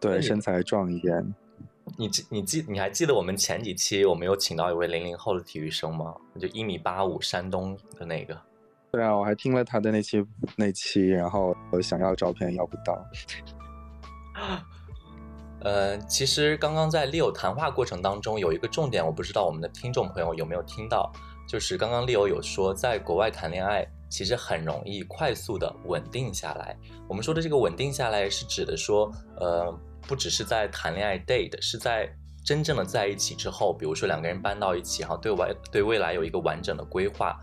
[0.00, 1.32] 对身材壮一点。
[1.96, 6.16] 你记你记你还记得我们前几期我们有请到一位零零后的体育生吗？
[6.40, 8.36] 就一米八五，山东的那个。
[8.92, 10.22] 对啊，我还听了他的那期
[10.54, 13.02] 那期，然后我想要照片要不到。
[15.62, 21.10] 呃，其实刚刚在 Leo 谈话过程当中有一个重点，我不知道我们的听众朋友有没有听到，
[21.48, 26.76] 就是刚刚 Leo 有说，在国外谈恋爱其实很容易快速的稳定下来。
[27.08, 29.72] 我们说的这个稳定下来，是指的说，呃，
[30.06, 37.40] 不只是在谈恋爱 date，是在真正的在一起之后，比如说两个人搬到一起哈，对外对未来有一个完整的规划。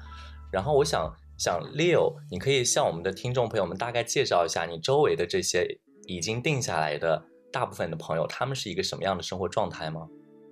[0.52, 5.65] 然后我想想 Leo，你可以向我们的听众朋友们大概介绍一下你周围的这些
[6.06, 7.23] 已经定下来的。
[7.52, 10.08] 大部分的朋友，他们是一个什么样的生活状态吗？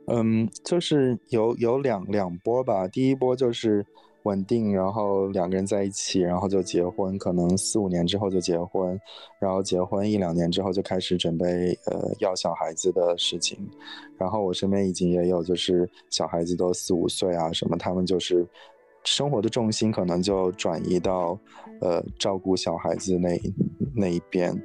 [0.08, 2.88] 嗯，就是有有两两波吧。
[2.88, 3.86] 第一波就是
[4.24, 9.00] 稳定，然后两个人在一起，然后就结婚，可能四五年之后就结婚，
[9.40, 11.46] 然后结婚一两年之后就开始准备
[11.86, 13.60] 呃要小孩子的事情。
[14.18, 18.44] 然后我身边已经也有，就是小孩子都四五岁啊什么，他们就是
[19.08, 21.40] 生活的重心可能就转移到
[21.82, 23.40] 呃照顾小孩子那。
[24.00, 24.56] 那一边，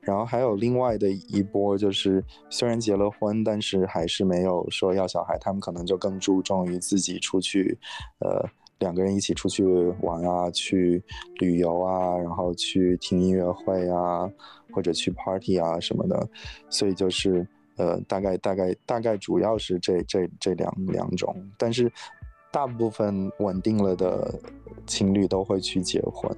[0.00, 7.76] 然后还有另外的一波，就是虽然结了婚，但是还是没有说要小孩，他们可能就更注重于自己出去，
[8.20, 8.48] 呃，
[8.78, 9.64] 两个人一起出去
[10.02, 11.02] 玩啊，去
[11.40, 14.30] 旅游啊，然后去听音乐会啊，
[14.72, 16.28] 或者去 party 啊什么的，
[16.70, 17.44] 所以就是
[17.78, 21.90] 呃，大概大概大概主要是这这这两两种，但是
[22.58, 24.34] 大部分稳定了的
[24.84, 26.28] 情侣都会去结婚。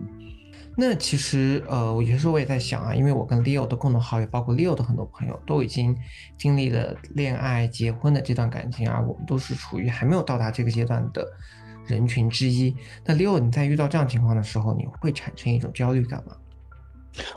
[0.76, 5.96] 那其实，呃，有些时候我也在想啊，因为我跟 Leo 的共同好友，包括 Leo 的很多朋友，都已经
[6.36, 11.26] 经历了恋爱、结婚的这段感情，啊我们都是处于还没有到达这个阶段的
[11.86, 12.76] 人群之一。
[13.06, 16.36] 那 Leo，你在遇到这样情况的时候，你会产生一种焦虑感吗？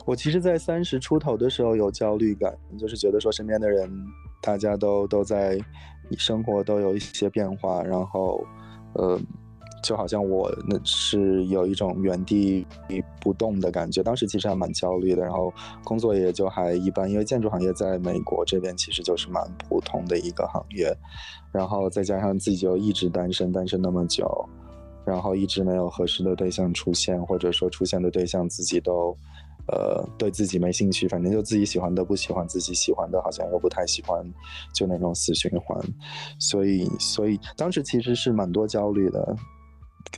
[0.04, 3.90] 我其实，在三十出头的时候有焦虑感，就是觉得说身边的人，
[4.42, 5.58] 大家都都在
[6.18, 8.44] 生活都有一些变化，然后，
[8.94, 9.20] 呃。
[9.82, 12.66] 就好像我那是有一种原地
[13.20, 15.52] 不动的感觉，当时其实还蛮焦虑的，然后
[15.84, 20.90] 工作也就还一般，因为建筑行业在美国这边其实就是蛮普通的一个行业，
[21.52, 24.26] 然后再加上自己就一直单身，单身那么久，
[25.04, 29.14] 然后一直没有合适的对象出现，或者说出现的对象自己都，
[29.68, 34.24] 呃，对自己没兴趣，反正就自己喜欢的不喜欢，自己喜欢的好像又不太喜欢，
[34.74, 35.78] 就那种死循环，
[36.38, 39.36] 所以，所以当时其实是蛮多焦虑的。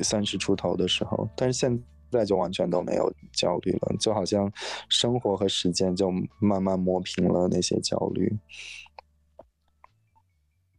[0.02, 4.52] 三十出头的时候，但是现在就完全都没有焦虑了，就好像
[4.90, 8.36] 生活和时间就慢慢磨平了那些焦虑。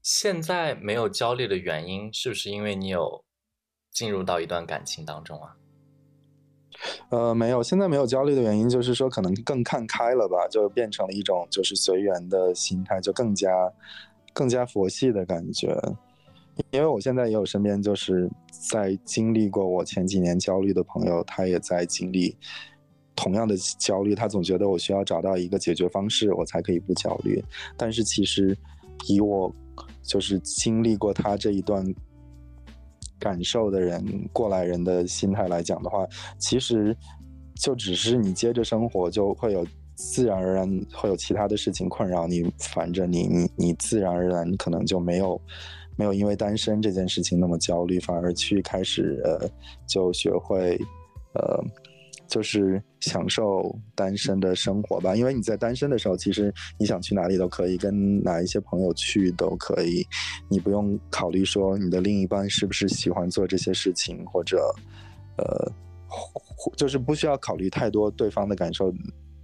[0.03, 3.23] 现在没有焦虑的原因，是不是因为你有
[3.91, 5.55] 进入到一段感情当中啊？
[7.09, 13.49] 呃，没有，现在没有焦虑的原因就是说，可能更看开了吧，就变成了一种就是随缘的心态，就更加
[14.33, 15.75] 更加佛系的感觉。
[16.71, 18.29] 因为我现在也有身边就是
[18.69, 22.35] 在经历过我前几年焦虑的朋友，他也在经历
[23.15, 24.15] 同样的焦虑。
[24.15, 27.43] 他总觉得我需要找到一个解决方式，我才可以不焦虑。
[27.75, 28.57] 但是其实
[29.07, 29.53] 以我
[30.01, 31.85] 就是经历过他这一段
[33.19, 36.05] 感受的人，过来人的心态来讲的话，
[36.37, 36.95] 其实
[37.55, 45.41] 就只是你接着生活，就会有自然而然会有其他的事情困扰你，烦着你，你你自然而然可能就没有。
[45.99, 49.49] 没有因为单身这件事情那么焦虑，反而去开始呃，
[49.87, 50.79] 就学会
[51.33, 51.59] 呃，
[52.27, 55.15] 就是享受单身的生活吧。
[55.15, 60.05] 因为你在单身的时候，其实你想去哪里都可以，跟哪一些朋友去都可以，
[60.49, 64.73] 你不用考虑说你的另一半是不是喜欢做这些事情，或者
[65.37, 65.71] 呃，
[66.75, 68.93] 就是不需要考虑太多对方的感受，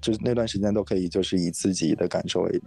[0.01, 2.61] 就是那段时间都可以，就是以自己的感受为。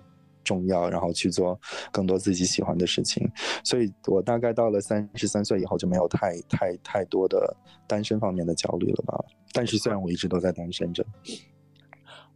[0.46, 3.28] 重要，然后去做更多自己喜欢的事情，
[3.64, 7.54] 所以我大概到了三十三岁以后就没有太太太多的
[7.88, 9.18] 单身方面的焦虑了吧。
[9.52, 11.04] 但是虽然我一直都在单身着，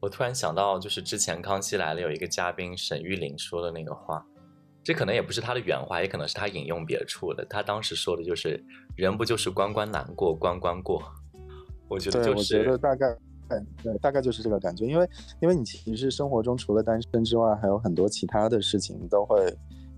[0.01, 4.27] 我突然想到，就是之前《康熙来了》有一个嘉宾沈玉琳说的那个话，
[4.83, 7.45] 这可能也不是他的原话，也可能是他引用别处的。
[7.45, 8.61] 他当时说的就是
[8.97, 11.03] “人不就是关关难过关关过”，
[11.89, 13.07] 我觉得就是，我觉得大概。
[13.83, 15.09] 对，大概就是这个感觉，因为
[15.41, 19.57] 因为你其实生活中除了单身之外，还有很多其他的事情都会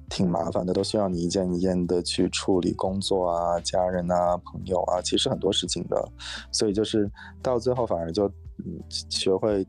[0.08, 6.08] 挺麻烦的，都需要你一件一件的去处理工作啊、家人啊、朋友啊，其实很多事情的，
[6.50, 7.10] 所以就是
[7.42, 8.26] 到最后反而就
[8.64, 9.66] 嗯学会。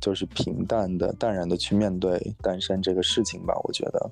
[0.00, 4.10] 就是平淡的、淡然的去面对单身这个事情吧，我觉得。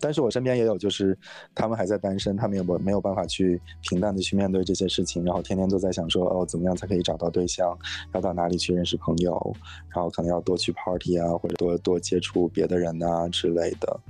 [0.00, 1.16] 但是我身边也有，就是
[1.54, 7.76] 他们还在单身，他们也没没有办法去平淡的去面对这些事情，然后天天都在想说，哦，怎么样才可以找到对象，
[8.14, 9.56] 要到哪里去认识朋友，
[9.88, 14.00] 然后可能要多去 party 啊，或者多多接触别的人啊之类的。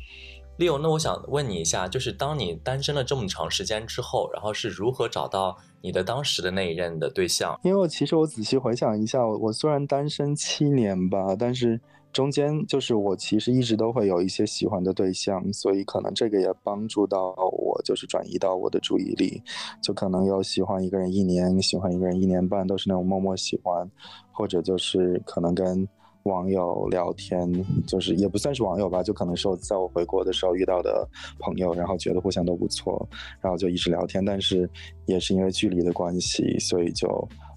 [0.59, 7.61] Leo，那我想问你一下，就是当你单身了这么长时间之后，然后是如何找到你的当时的那一任的对象？
[7.62, 11.79] 因为其实我仔细回想一下，我虽然单身七年吧，但是
[12.11, 19.42] 中间就是我其实一直都会有一些喜欢的对象，所以可能这个也帮助到我，就是转移到我的注意力，
[19.83, 23.90] 就可能有喜欢一个人一年，喜欢一个人一年半，都是那种默默喜欢，
[24.33, 25.87] 或者就是可能跟。
[26.27, 27.51] 网友聊天，
[27.87, 31.09] 就是也不算是网友吧，就可能是我在我回国的时候遇到的
[31.39, 33.09] 朋友，然后觉得互相都不错，
[33.41, 34.69] 然后就一直聊天，但是
[35.07, 37.07] 也是因为距离的关系，所以就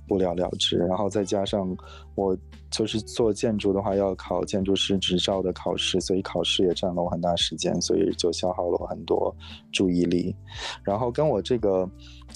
[0.10, 0.78] 不了了之。
[0.78, 1.74] 然后再加上
[2.16, 2.36] 我
[2.70, 9.34] 就是做建筑的话，要考建筑师执照的考试，所以考试也占了我很大时间，所以就消耗了我很多
[9.72, 10.36] 注意力。
[10.84, 11.90] 然后跟我这个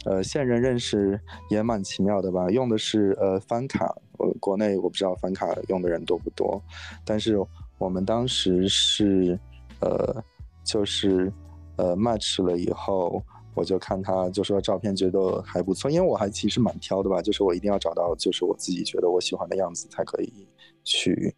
[0.06, 3.94] 呃现任认识也蛮奇妙的吧，用的是呃翻卡。
[4.20, 6.62] 我国内我不知道翻卡用的人多不多，
[7.04, 7.36] 但是
[7.80, 9.38] 我们当时是，
[9.82, 10.24] 呃，
[10.64, 11.34] 就是
[11.78, 13.22] 呃 match 了以后，
[13.56, 20.48] 我就看他就说照片觉得还不错，因为我还其实蛮挑的吧，就是我一定要找到就是我自己觉得我喜欢的样子才可以
[20.84, 21.36] 去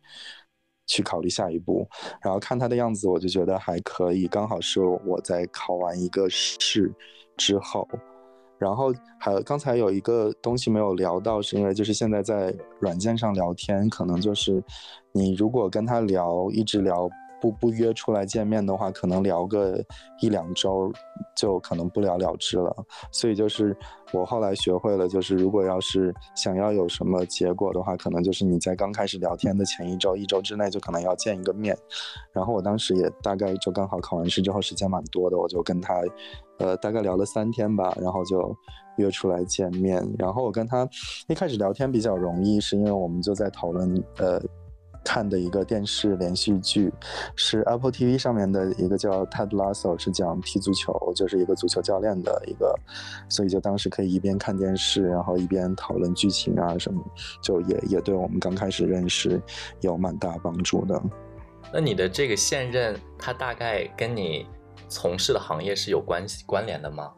[0.87, 1.87] 去考虑下一步。
[2.21, 6.93] 然后看他的样子，我就觉得还可以，刚好是我在考完一个试
[7.37, 7.87] 之后。
[8.57, 14.63] 然后还刚才有一个东西没有聊到，是因为就是现在在软件上聊天，可能就是
[15.11, 17.09] 你如果跟他聊，一直聊。
[17.41, 19.83] 不不约出来见面的话，可能聊个
[20.21, 20.91] 一两周
[21.35, 22.75] 就可能不了了之了。
[23.11, 23.75] 所以就是
[24.13, 31.77] 我后来学会了，就是如果要是想要有什么结果的话，可能就是你在刚开始聊天的前一周、一周之内就可能要见一个面。
[32.31, 36.01] 然后我当时也大概就刚好考完试之后时间蛮多的，我就跟他，
[36.57, 38.55] 呃，大概聊了三天吧，然后就
[38.97, 40.01] 约出来见面。
[40.17, 40.87] 然后我跟他
[41.27, 44.41] 一开始聊天比较容易，是因为我们就在讨论，呃。
[45.05, 46.91] 看的一个电视连续剧，
[47.35, 52.75] 是 Apple TV 上面的一个叫 Ted Lasso，是讲踢足球，就是一个足球教练的一个，
[53.29, 57.01] 所以就当时可以一边看电视，然后一边讨论剧情啊什么，
[57.41, 59.39] 就也也对我们刚开始认识
[59.81, 61.01] 有蛮大帮助的。
[61.71, 64.47] 那你的这个现任，他大概跟你
[64.89, 67.13] 从事的行业是有关系关联的吗？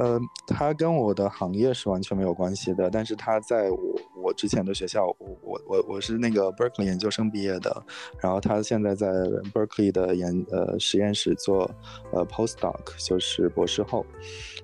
[0.00, 3.78] 呃，他跟我的行业是完全没有关系的，但是他在我
[4.22, 7.84] 我之前的学校，我我我我是那个 Berkeley 研究生毕业的，
[8.18, 9.08] 然后他现在在
[9.52, 11.70] Berkeley 的研呃实验室做
[12.14, 14.06] 呃 postdoc，就是博士后，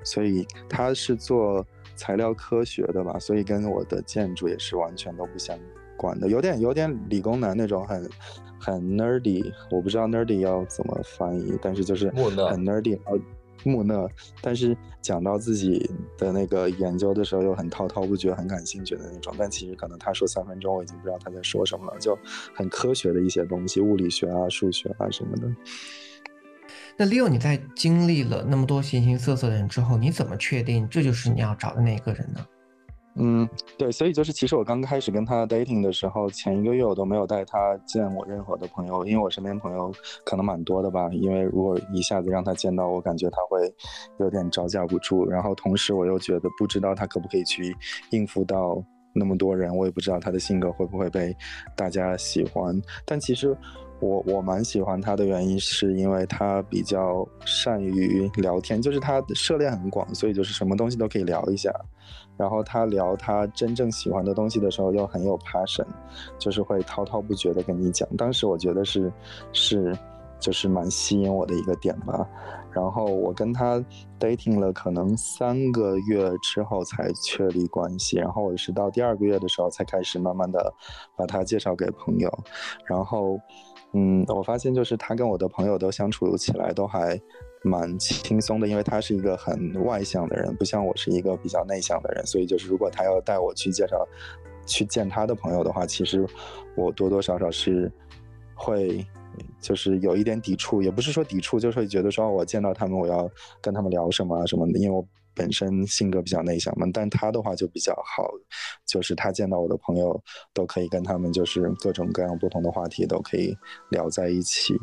[0.03, 5.59] 所以他是做材料科学的吧，所以跟我的建筑也是完全都不相
[5.99, 8.09] 关的，有点有点理工男那种很
[8.59, 12.99] 很 nerdy，我不知道 nerdy 要怎么翻译，但是就是很 nerdy。
[13.67, 14.09] 木讷，
[14.41, 19.35] 但是讲到自己的那个研究的时候又很滔滔不绝、很感兴趣的那种。
[19.39, 22.19] 但其实可能他说三分钟，我已经不知道他在说什么了，就
[22.55, 25.49] 很科学的一些东西，物理学啊、数学啊什么的。
[26.97, 32.47] 那 Leo，你在经历了那么多形形色色的人之后，你怎么确定这就是你要找的那个人呢？
[33.19, 33.49] 嗯，
[33.79, 39.91] 对，所以就是其实我刚开始跟他 dating 的时候，前一个月我都没有带他见我任何的朋友，因为我身边朋友
[40.25, 41.09] 可能蛮多的吧。
[41.13, 43.75] 因为如果一下子让他见到我，感觉他会
[44.19, 45.27] 有点招架不住。
[45.29, 47.75] 然后同时我又觉得不知道他可不可以去
[48.11, 51.35] 应付到那么多人，我也不知道他的性格会不会被
[51.75, 52.79] 大家喜欢。
[53.07, 53.57] 但其实
[54.01, 61.73] 我我蛮喜欢他的原因，是因为他比较善于聊天，就是他的涉猎很广，所以就是什么东西都可以聊一下。
[62.37, 65.87] 然后他聊他真正喜欢的东西的时候，又很有 passion，
[66.39, 68.07] 就是会滔滔不绝的跟你讲。
[68.17, 69.11] 当时我觉得是，
[69.55, 69.97] 是，
[70.39, 72.29] 就是蛮吸引我的一个点吧。
[72.71, 73.83] 然后我跟他
[74.21, 78.19] dating 了可能三个月之后才确立关系。
[78.19, 80.75] 然后我是到第二个月的时候才开始慢慢的
[81.17, 82.31] 把他介绍给朋友。
[82.85, 83.41] 然后，
[83.97, 87.21] 嗯，我发现就是他跟我的朋友都相处起来都还。
[87.63, 94.07] 蛮轻松的，因为他是一个很外向的人，不像我是一个比较内向的人，所以就是如果他要带我去介绍、
[94.65, 96.25] 去见他的朋友的话，其实
[96.77, 97.91] 我多多少少是
[98.55, 99.05] 会
[99.61, 103.29] 就是有一点抵触，也不是说抵触，就是会觉得说我见到他们我要
[103.61, 105.05] 跟他们聊什么啊什么的，因为我
[105.37, 106.89] 本身性格比较内向嘛。
[106.93, 108.29] 但他的话就比较好，
[108.85, 110.21] 就是他见到我的朋友
[110.53, 113.57] 都可以跟他们就是各种各样不同的话题都可以
[113.91, 114.75] 聊在一起，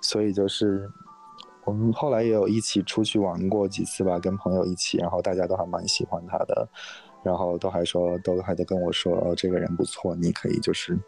[0.00, 0.88] 所以就是。
[1.64, 6.66] 我们后来也有一起出去玩过几次吧，跟朋友一起，然后大家都还蛮喜欢他的，
[7.22, 10.98] 然后都还说，都还在跟我说，哦，这个人不错，你可以就是，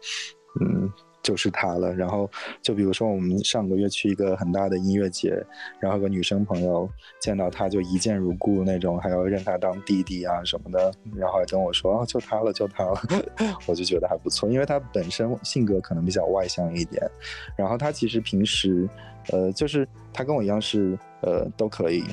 [0.59, 0.87] 嗯，
[1.23, 1.93] 就是他了。
[1.93, 2.29] 然后
[2.61, 5.41] 就比如说我们上个月去一个很大的音乐节，
[5.79, 13.01] 然后个女生朋友见到他就一见如故那种，还要认他当弟弟啊什么的，然后还跟我说哦就他了就他了，
[13.67, 17.01] 我就觉得还不错，因为他本身性格可能比较外向一点，
[17.55, 18.89] 然后他其实平时
[19.31, 22.03] 呃就是他跟我一样是呃都可以。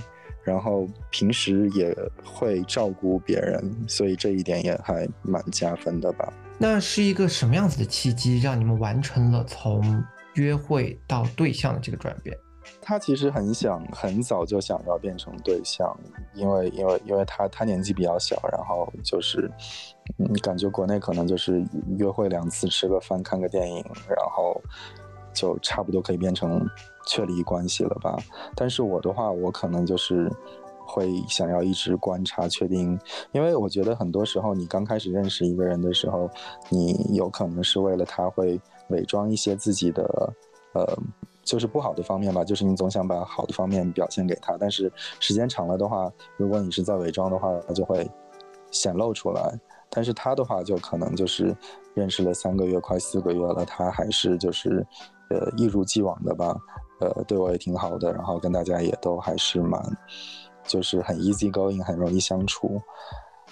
[0.45, 1.95] 然后平时也
[2.25, 6.33] 会照顾别人，所以这一点也还蛮加分的吧。
[6.59, 10.05] 那是一个什么样子的契机，让你们完成了从
[10.35, 12.37] 约会到对象的这个转变？
[12.83, 15.97] 他其实很想，很早就想要变成对象，
[16.35, 19.51] 因为因为因为他他年纪比较小，然后就是
[20.19, 21.65] 嗯，感觉国内可能就是
[21.97, 24.61] 约会两次，吃个饭，看个电影，然后
[25.33, 26.69] 就差不多可以变成。
[27.11, 28.19] 确立关系了吧？
[28.55, 30.31] 但是我的话，我可能就是
[30.89, 32.99] 会想要一直观察，确定，
[33.33, 36.29] 因为我觉得很多时候你刚开始认识一个人的时候，
[36.71, 38.59] 你有可能是为了他会
[38.89, 40.33] 伪装一些自己的，
[40.73, 40.99] 呃，
[41.45, 48.11] 就是不好的方面吧，就是你总想把好的方面表现给他，但是时间长了的话，如果你是在伪装的话，他就会
[48.71, 49.61] 显露出来。
[49.91, 51.57] 但是他的话，就可能就是
[51.95, 54.87] 认识了三个月，快四个月了，他还是就是，
[55.31, 56.55] 呃，一如既往的吧。
[57.01, 59.81] 呃，对我也挺好的，然后跟大家也都还是蛮，
[60.69, 62.81] 就是很 easy going，很容易相处，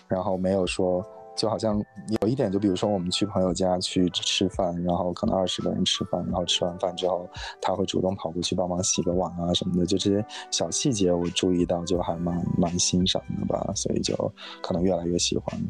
[0.06, 1.04] 然后没有说，
[1.36, 1.82] 就好像
[2.20, 7.28] 有一点，就比如说我们去朋友家去吃饭，然后可能二十个人吃饭，然后吃完饭之后，
[7.60, 14.14] 他会主动跑过去帮忙洗个碗啊什么的，就这些小细节我注意到，就还蛮蛮欣赏的吧，所以就
[14.62, 15.60] 可能越来越喜欢。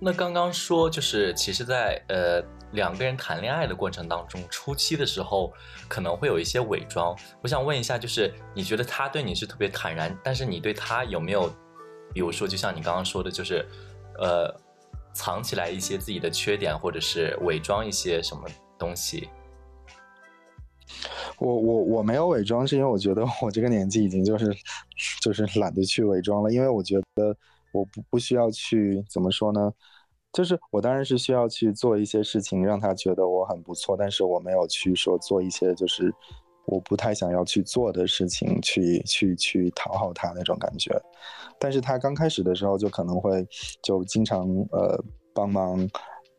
[0.00, 2.40] 那刚刚说就是，其实，在呃
[2.70, 5.52] 两个人谈恋爱的过程当中，初期的时候
[5.88, 7.16] 可能会有一些伪装。
[7.42, 11.52] 我想问一下，就是你觉得他对你是特别坦然，但是你对他有没有，
[12.14, 13.66] 比如说，就像你刚刚说的，就是
[14.20, 14.54] 呃
[15.12, 18.44] 藏起来一些自己的缺点，或者是伪装一些什么
[18.78, 19.28] 东西？
[21.38, 24.56] 我我我没有伪装，是因为我觉得我这个年纪已经就是
[25.20, 27.36] 就是懒得去伪装了，因为我觉得。
[27.72, 29.72] 我不不需要去怎么说呢？
[30.32, 36.14] 就是我当然是需要去做一些事情，让他觉得我很不错，但是我没有去说做一些就是
[36.66, 40.94] 我不太想要去做的事情，去去去讨好他那种感觉。
[41.58, 43.46] 但是他刚开始的时候就可能会
[43.82, 45.02] 就经常呃
[45.34, 45.78] 帮忙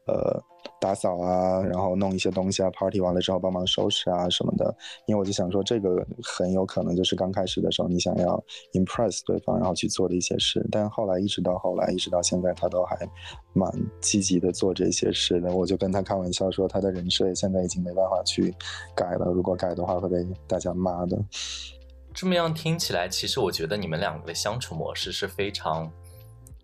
[0.06, 0.44] 呃。
[0.80, 4.74] 打扫啊，然后弄一些东西啊，party 完了之后帮忙收拾啊什么的。
[5.08, 8.42] 因为我就想说，这个很有可能就是刚开始的时候你想要
[8.74, 10.66] impress 对方，然后去做的一些事。
[10.72, 12.98] 但后来一直到后来，一直到现在，他都还
[13.54, 15.54] 蛮积极的做这些事的。
[15.54, 18.54] 我就跟他开玩笑说，他的人设现在已经没办法去
[18.96, 21.18] 改了，如果改的话会被大家骂的。
[22.14, 25.92] 这么样听起来，其实我觉得你们两个的相处模式是非常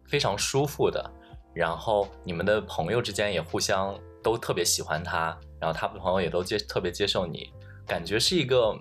[0.08, 1.12] 非常舒服的。
[1.56, 7.50] 然后你们的朋友之间也互相都特别喜欢他，然后他的朋友也都接特别接受你，
[7.88, 8.78] 感觉是一个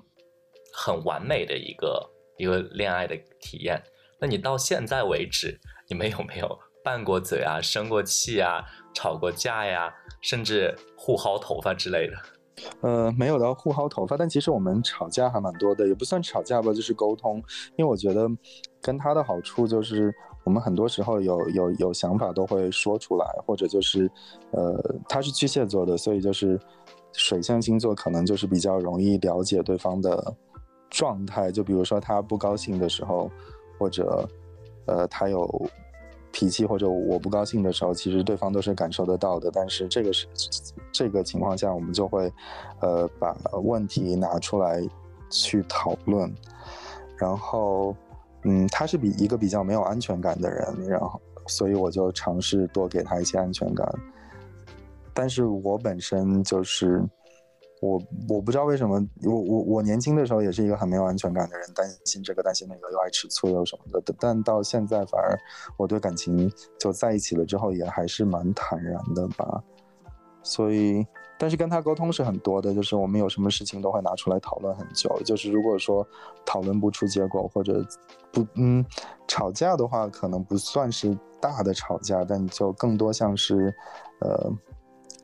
[0.73, 3.81] 很完美的一个一个恋爱的体验。
[4.19, 5.57] 那你到现在为止，
[5.89, 12.17] 你们有没有拌过嘴啊、生过气啊、吵过架呀，甚至互薅头发之类的？
[12.81, 17.37] 呃，没有到互薅头发，但其实我们吵架还蛮多的，也不算吵架吧，就是沟通。
[17.77, 18.29] 因为我觉得
[18.83, 20.13] 跟他的好处就是。
[20.45, 24.11] 我们很多时候有有有想法都会说出来，或者就是，
[24.51, 24.79] 呃，
[25.09, 26.61] 他是巨蟹座的，所以就是
[27.15, 30.35] 水象星座可能就是比较容易了解对方的
[30.91, 31.51] 状态。
[31.51, 33.31] 就比如说他不高兴的时候，
[33.79, 34.29] 或者
[34.87, 35.49] 呃他有
[36.31, 39.51] 脾气，或者我不高兴的时候，其实对方都是感受得到的。
[39.51, 40.27] 但是这个是
[40.93, 42.31] 这个情况下，我们就会
[42.81, 44.87] 呃把问题拿出来
[45.31, 46.31] 去讨论，
[47.17, 47.97] 然后。
[48.45, 53.87] 嗯，他是比一个比较没有安全感的人，然后，所以我就尝试多给他一些安全感。
[55.13, 57.03] 但是我本身就是，
[57.81, 64.15] 我我不知道为什么，我我我年轻的时候也是一个很没有安全感的人，担心这个担心那个，又爱吃醋又什么的。
[64.19, 65.39] 但到现在反而
[65.79, 69.63] 我对感情就在一起了之后，也还是蛮坦然的吧。
[70.43, 71.07] 所以。
[71.45, 75.15] 但是跟他沟通是很多的，就是我们有什么事情都会拿出来讨论很久。
[75.27, 76.07] 就是如果说
[76.43, 77.87] 讨论不出结果，或者
[78.33, 78.83] 不嗯
[79.29, 83.75] 吵架的话，可能不算是大的吵架，但就更多像是
[84.21, 84.51] 呃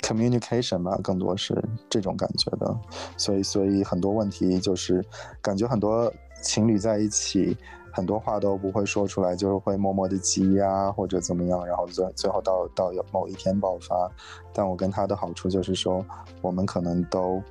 [0.03, 1.59] communication 吧，更多是
[1.89, 2.79] 这种感觉的。
[3.17, 5.03] 所以所以很多问题就是
[5.41, 6.13] 感觉很多
[6.43, 7.57] 情侣在一起。
[7.93, 14.11] 很多话都不会说出来，就是会默默的积压或者怎么样，然后最最后到到有某一天爆发。
[14.53, 16.05] 但我跟他的好处就是说，
[16.43, 17.43] 我们可能都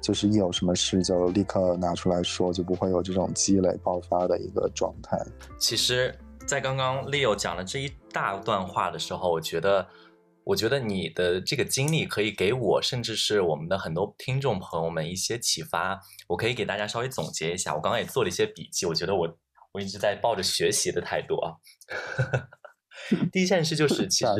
[0.00, 5.18] 就是一有什么事就立刻拿出来说，就不会有这种积累爆发的一个状态。
[5.58, 9.86] 其实，在刚刚 Leo 讲了这一大段话的时候，我觉得
[10.44, 16.00] 我觉得你的这个经历可以给我，甚至是我们的很多听众朋友们一些启发。
[16.28, 18.86] 我可以给大家稍微总结一下，我刚刚也做了一些笔记。
[18.86, 19.28] 我觉得我
[19.72, 21.54] 我一直在抱着学习的态度啊。
[23.32, 24.32] 第一件事就 是，其实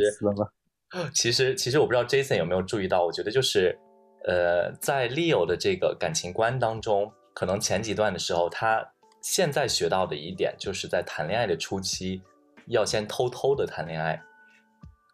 [1.14, 3.78] 其实其实我不知道 Jason 有没有注意到，我觉得就是
[4.26, 12.22] 呃，在 Leo 的这个感情观当中，可能前几段的时候，他现在学到的一点，就是在谈恋爱的初期，
[12.66, 14.22] 要先偷偷的谈恋爱。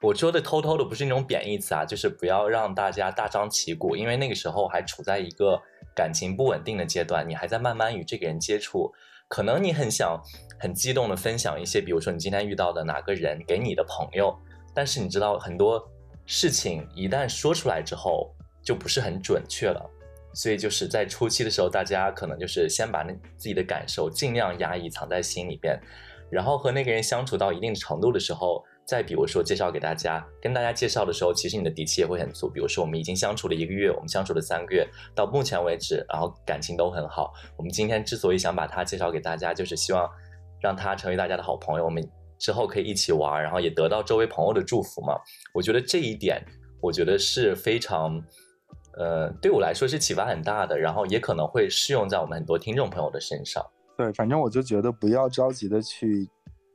[0.01, 5.61] 我说的偷偷的不是那种贬义词啊，就是不要让大家大张旗鼓，因为那个时候还处在一个
[5.95, 8.93] 感情不稳定的阶段，你还在慢慢与这个人接触，
[9.35, 10.17] 可能你很想
[10.61, 14.33] 很激动的分享一些，比如说你今天遇到的哪个人给你的朋友，
[14.73, 15.85] 但是你知道很多
[16.25, 18.33] 事情一旦说出来之后
[18.63, 19.91] 就不是很准确了，
[20.35, 25.77] 所以就是在初期的时候，大家可能就是先把那自己的感受尽量压抑藏在心里边，
[26.31, 28.65] 然后和那个人相处到一定程度的时候。
[28.87, 32.51] 再比如说，介绍给大家，跟大家介绍的时候，其实你的底气也会很足。
[32.51, 37.33] 比如说，我们已经相处了一个月，我们相处了三个月，到目前为止，然后感情都很好。
[37.57, 40.07] 我们今天之所以想把他介绍给大家，就是希望
[40.61, 42.07] 让他成为大家的好朋友，我们
[42.39, 45.15] 之后可以一起玩，然后也得到周围朋友的祝福嘛。
[45.55, 46.45] 我觉得这一点，
[46.83, 48.23] 我觉得是非常，
[48.99, 53.65] 呃，对我来说是启发很大的，然后也可能会适用在我们很多听众朋友的身上。
[53.97, 56.29] 对，反正我就觉得不要着急的去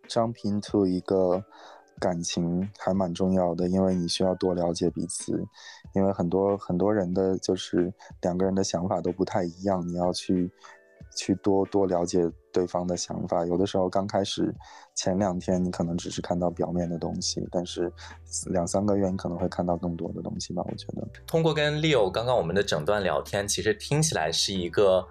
[0.08, 1.44] jump into 一个。
[2.00, 5.44] 感情还蛮重要的，因为你需要多了解彼此，
[5.94, 10.52] 因为很多很多人的就是两个人的想法都不太一样，你要去
[11.16, 13.46] 去多多了解对方的想法。
[13.46, 14.54] 有的时候刚开始
[14.96, 17.92] 前两天你可能只是看到表面的东西，但是
[18.52, 20.64] 两三个月你可能会看到更多的东西吧。
[20.66, 25.06] 我觉得通过跟 Leo 刚刚我们的整段聊天，其实听起来是一个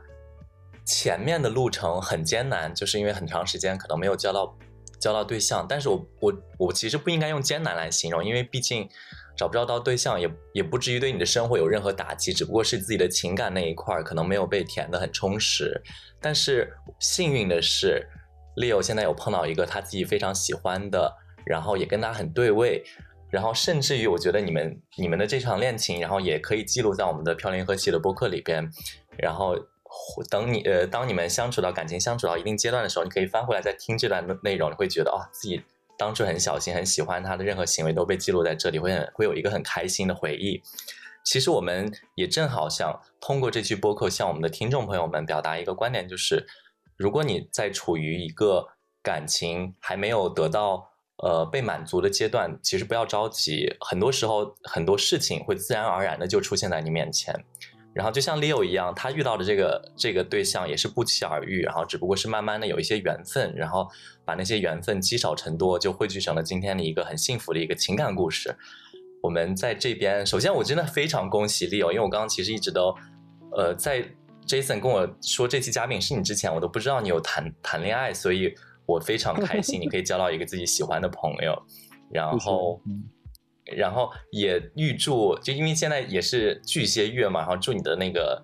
[0.84, 4.56] 前面的路程很艰难，就是因为很长时间可能没有交到。
[5.00, 8.88] 交到对象，但是我我我其实不应该用艰难来形容，因为毕竟
[9.36, 15.80] 找不着到对象也也不至于对你的生活有任何打击，只不过是自己的情感那一块可能没有被填的很充实。
[16.20, 18.06] 但是幸运的是
[18.56, 21.14] ，Leo 现在有碰到一个他自己非常喜欢的，
[21.46, 22.84] 然后也跟他很对位，
[23.30, 28.68] 然后甚至于我觉得你们你们的这场恋情，然后也可以记录在我们的飘零和谐的播客里边，
[29.16, 29.56] 然后。
[30.30, 35.62] 等你呃，当你们相处到感情相处到一定阶段的时候，你可以翻回来再听这段内容，你会觉得哦，自己
[35.96, 40.62] 当初很小心、很喜欢他的任何行为都被记录在这里，会很会有一个很开心的回忆。
[41.24, 46.46] 其实我们也正好想通过这期播客向我们的听众朋友们表达一个观点，就是
[46.96, 48.68] 如果你在处于一个
[49.02, 50.90] 感情还没有得到
[51.22, 57.44] 呃被满足的阶段，其实不要着急，很多时候很多事情会自然而然的就出现在你面前。
[57.98, 63.88] 然后就像 Leo 一样，他遇到的这个这个对象也是不期而遇，然后只不过是慢慢的有一些缘分，然后
[64.24, 68.54] 把那些缘分积少成多，就汇聚成了今天的一个很幸福的一个情感故事。
[69.20, 72.94] 我们在这边，首先我真的非常恭喜 Leo，因为我刚刚其实一直都，
[73.56, 74.00] 呃，在
[74.46, 78.54] Jason 跟我说这期嘉宾是你之前，我都不知道你有谈谈恋爱，所以
[78.86, 81.60] 我非常开心，你可以交到一个自己喜欢的朋友，
[82.12, 82.80] 然后。
[83.76, 88.42] 然后也预祝，就因为现在也是巨蟹月嘛，然后祝你的那个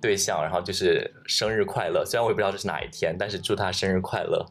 [0.00, 2.04] 对象，然后就是生日快乐。
[2.04, 4.44] 虽然我也不知道这是哪一天，但是祝他生日快乐。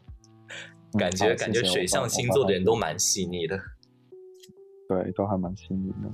[1.00, 3.58] 感觉感觉水象星座的人都蛮细腻的，
[4.90, 6.12] 对，都还蛮细腻的。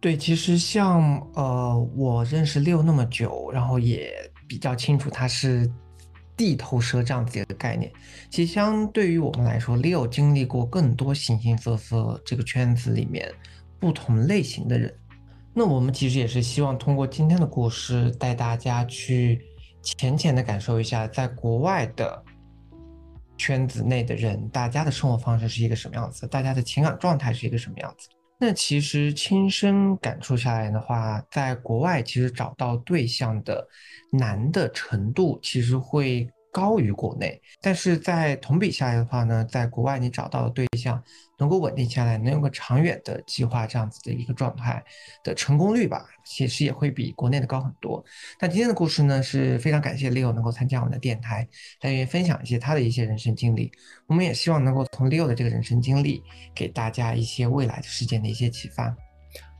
[0.00, 4.12] 对，其实像呃，我认识六那么久，然后也
[4.48, 5.70] 比较清楚他是。
[6.36, 7.92] 地头蛇这样子一个概念，
[8.30, 13.32] 其实相对于我们来说，Leo 经历过更多形形色色这个圈子里面
[13.78, 14.92] 不同类型的人。
[15.52, 19.40] 那我们其实也是希望通过今天的故事，带大家去
[19.82, 22.24] 浅浅的感受一下，在国外的
[23.38, 28.08] 圈子内的人，大家的生活方式是一个什么样子，大家的情感状态是一个什么样子。
[28.38, 33.66] 那其实亲身感触下来的话，在国外其实找到对象的
[34.10, 36.28] 难的程度，其实会。
[36.54, 41.02] 高于国内，但是在同比下来的话呢，在国外你找到的对象
[41.38, 44.82] 能够稳定下来，能有个长远的计划，这样子的一个状态
[45.22, 48.04] 的成功率吧，其实也会比国内的高很多。
[48.40, 51.46] 那今天的故事呢，是非常感谢 Leo 能够参加我们的电台，
[51.80, 53.70] 来愿意分享一些他的一些人生经历。
[54.06, 56.22] 我们也希望能够从 Leo 的这个人生经历，
[56.54, 58.94] 给大家一些未来的事件的一些启发。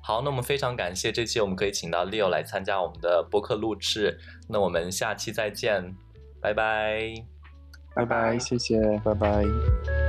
[0.02, 4.18] 好，那我们非常感谢这期我们可以请到 Leo 来参加我们的播客录制，
[4.48, 5.94] 那我们下期再见。
[6.42, 7.00] 拜拜，
[7.94, 10.03] 拜拜，谢谢，拜拜。